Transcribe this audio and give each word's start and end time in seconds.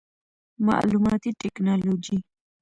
معلوماتي 0.65 1.31
ټکنالوجي 1.41 2.17